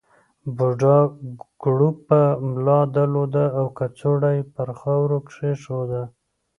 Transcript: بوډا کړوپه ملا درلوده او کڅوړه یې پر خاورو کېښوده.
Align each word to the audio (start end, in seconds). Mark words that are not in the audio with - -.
بوډا 0.57 0.97
کړوپه 1.61 2.21
ملا 2.49 2.79
درلوده 2.95 3.45
او 3.59 3.65
کڅوړه 3.77 4.31
یې 4.37 4.43
پر 4.53 4.69
خاورو 4.79 5.17
کېښوده. 5.29 6.03